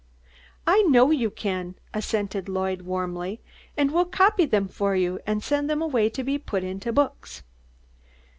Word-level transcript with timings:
"I 0.65 0.81
know 0.81 1.11
you 1.11 1.29
can," 1.29 1.75
assented 1.93 2.49
Lloyd, 2.49 2.81
warmly, 2.81 3.39
"and 3.77 3.91
we'll 3.91 4.05
copy 4.05 4.47
them 4.47 4.67
for 4.67 4.95
you, 4.95 5.19
and 5.27 5.43
send 5.43 5.69
them 5.69 5.79
away 5.83 6.09
to 6.09 6.23
be 6.23 6.39
put 6.39 6.63
into 6.63 6.91
books." 6.91 7.43